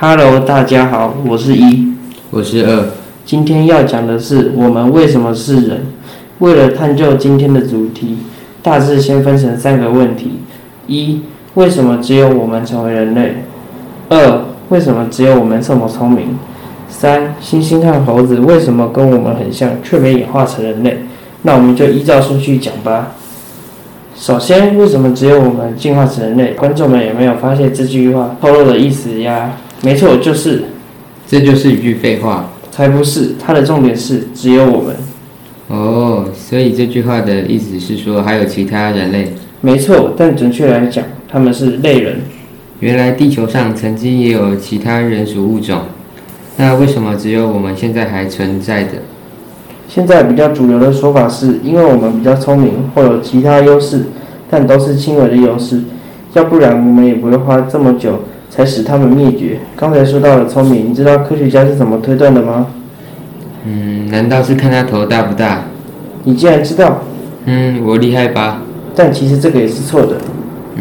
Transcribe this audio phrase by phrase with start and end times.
[0.00, 1.92] Hello，大家好，我是一，
[2.30, 2.84] 我是二。
[3.24, 5.86] 今天要讲的是我们为什么是人。
[6.38, 8.18] 为了探究今天的主题，
[8.62, 10.34] 大致先分成三个问题：
[10.86, 11.22] 一、
[11.54, 13.42] 为什么只有我们成为人类？
[14.08, 16.38] 二、为什么只有我们这么聪明？
[16.88, 20.96] 三、猩猩和猴子为什么跟我们很像，却没演化成人类？
[21.42, 23.16] 那我们就依照顺序讲吧。
[24.14, 26.52] 首先，为什么只有我们进化成人类？
[26.52, 29.50] 观众们有没有发现这句话透露的意思呀？
[29.82, 30.64] 没错，就是，
[31.26, 32.50] 这就是一句废话。
[32.70, 34.96] 才不是，它的重点是只有我们。
[35.68, 39.32] 哦，所以这句话的意思是说还有其他人类？
[39.60, 42.20] 没错，但准确来讲，他们是类人。
[42.80, 45.82] 原来地球上曾经也有其他人属物种，
[46.56, 48.90] 那为什么只有我们现在还存在着？
[49.88, 54.04] 现在比较主流的说法是，因为我们比较聪明，或有其他优势，
[54.48, 55.80] 但都是轻微的优势，
[56.34, 58.20] 要不然我们也不会花这么久
[58.58, 59.56] 才使他们灭绝。
[59.76, 62.66] 刚才说到了聪明，你知道科学家是怎么推断的吗？
[63.64, 65.62] 嗯，难道是看他头大不大？
[66.24, 67.04] 你竟然知道？
[67.44, 68.60] 嗯，我厉害吧？
[68.96, 70.16] 但其实这个也是错的。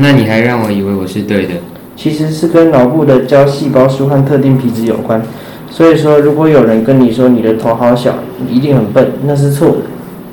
[0.00, 1.56] 那你还让我以为我是对的？
[1.94, 5.20] 其实是跟脑部的胶细胞数和特定皮质有关。
[5.70, 9.76] 所以说，如果有人跟你说你的头好小，你一定很笨，那是错的。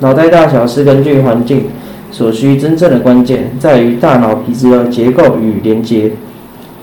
[0.00, 1.66] 脑袋大小是根据环境
[2.10, 6.12] 所需，真正的关键在于大脑皮质的结构与连接。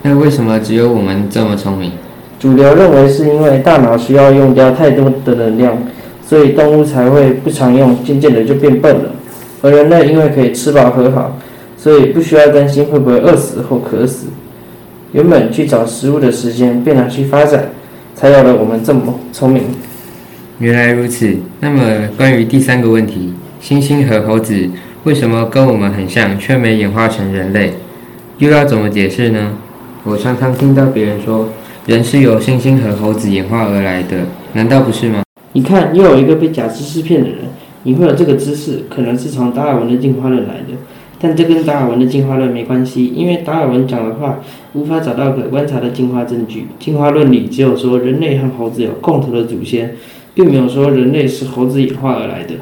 [0.04, 1.92] 那为什么只有我们这么聪明？
[2.40, 5.78] 主流认为是因为大脑需要用掉太多的能量，
[6.28, 9.12] 所以动物才会不常用，渐渐的就变笨了。
[9.62, 11.40] 而人类因为可以吃饱喝好，
[11.78, 14.28] 所以不需要担心会不会饿死或渴死。
[15.14, 17.70] 原本去找食物的时间，变拿去发展，
[18.14, 19.64] 才有了我们这么聪明。
[20.60, 21.34] 原来如此。
[21.62, 21.82] 那么
[22.18, 24.70] 关于第三个问题，猩猩和猴子
[25.06, 27.76] 为什么跟我们很像，却没演化成人类？
[28.40, 29.54] 又要怎么解释呢？
[30.04, 31.50] 我常常听到别人说。
[31.86, 35.22] 人是由猩猩和猴子演化而来的，难道不是吗？
[35.52, 37.40] 你看，又有一个被假知识骗的人。
[37.84, 40.76] 你会有这个知识，可能是从达尔文的进化论来的，
[41.20, 44.40] 但这跟达尔文的进化论没关系，因为达尔文讲的话
[44.72, 46.68] 无法找到可观察的进化证据。
[46.80, 49.94] 进化论里只有说人类和猴子有共同的祖先，
[50.34, 52.54] 并没有说人类是猴子演化而来的。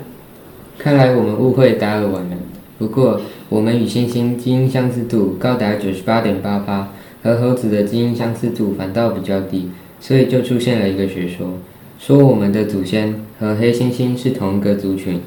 [0.80, 2.38] 看来我们误会达尔文了。
[2.80, 6.88] 不过，我们与猩猩基因相似度高达九十八点八八。
[7.24, 11.60] 和猴子的基因相似度反倒比较低，所以就出现了一个学说，
[12.00, 15.20] 说我们的祖先和黑猩猩是同一个族群，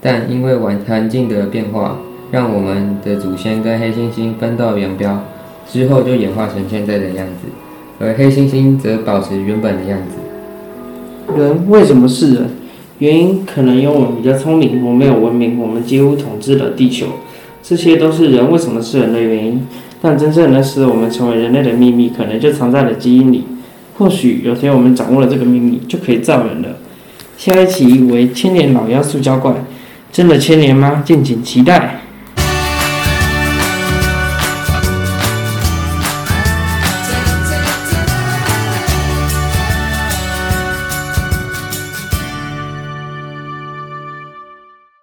[0.00, 1.98] 但因为环环境的变化，
[2.30, 5.24] 让我们的祖先跟黑猩猩分道扬镳，
[5.70, 7.48] 之后就演化成现在的样子，
[7.98, 11.36] 而黑猩猩则保持原本的样子。
[11.36, 12.50] 人为什么是人？
[12.98, 17.06] 原因可能因为我们比较聪明，我们有文明，我们几乎统治了地球，
[17.62, 19.66] 这些都是人为什么是人的原因。
[20.02, 23.44] 但真正能使我们成为人类的秘密，可能就藏在了基因里。
[23.96, 26.70] 或许有天我们掌握了这个秘密，就可以造人了。
[27.38, 29.54] 下一期为千年老妖塑胶怪，
[30.10, 31.02] 真的千年吗？
[31.06, 32.01] 敬请期待。